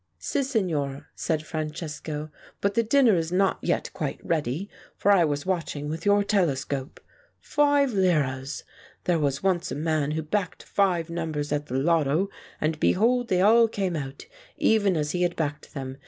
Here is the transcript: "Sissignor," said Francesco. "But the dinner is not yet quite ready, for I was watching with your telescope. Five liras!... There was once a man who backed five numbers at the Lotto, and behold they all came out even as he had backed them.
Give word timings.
"Sissignor," 0.17 1.05
said 1.13 1.45
Francesco. 1.45 2.31
"But 2.59 2.73
the 2.73 2.81
dinner 2.81 3.15
is 3.15 3.31
not 3.31 3.59
yet 3.61 3.91
quite 3.93 4.19
ready, 4.25 4.67
for 4.97 5.11
I 5.11 5.23
was 5.25 5.45
watching 5.45 5.89
with 5.89 6.07
your 6.07 6.23
telescope. 6.23 6.99
Five 7.39 7.93
liras!... 7.93 8.63
There 9.03 9.19
was 9.19 9.43
once 9.43 9.71
a 9.71 9.75
man 9.75 10.09
who 10.13 10.23
backed 10.23 10.63
five 10.63 11.11
numbers 11.11 11.51
at 11.51 11.67
the 11.67 11.77
Lotto, 11.77 12.31
and 12.59 12.79
behold 12.79 13.27
they 13.27 13.41
all 13.41 13.67
came 13.67 13.95
out 13.95 14.25
even 14.57 14.97
as 14.97 15.11
he 15.11 15.21
had 15.21 15.35
backed 15.35 15.75
them. 15.75 15.99